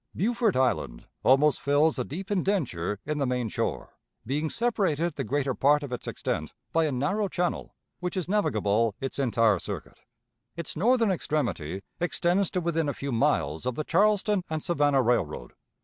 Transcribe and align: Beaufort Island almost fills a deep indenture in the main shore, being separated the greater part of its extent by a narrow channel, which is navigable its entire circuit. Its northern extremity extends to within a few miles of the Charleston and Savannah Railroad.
Beaufort 0.15 0.55
Island 0.55 1.05
almost 1.21 1.61
fills 1.61 1.99
a 1.99 2.03
deep 2.03 2.31
indenture 2.31 2.97
in 3.05 3.19
the 3.19 3.27
main 3.27 3.49
shore, 3.49 3.93
being 4.25 4.49
separated 4.49 5.13
the 5.13 5.23
greater 5.23 5.53
part 5.53 5.83
of 5.83 5.91
its 5.91 6.07
extent 6.07 6.55
by 6.73 6.85
a 6.85 6.91
narrow 6.91 7.27
channel, 7.27 7.75
which 7.99 8.17
is 8.17 8.27
navigable 8.27 8.95
its 8.99 9.19
entire 9.19 9.59
circuit. 9.59 9.99
Its 10.55 10.75
northern 10.75 11.11
extremity 11.11 11.83
extends 11.99 12.49
to 12.49 12.61
within 12.61 12.89
a 12.89 12.95
few 12.95 13.11
miles 13.11 13.67
of 13.67 13.75
the 13.75 13.83
Charleston 13.83 14.43
and 14.49 14.63
Savannah 14.63 15.03
Railroad. 15.03 15.53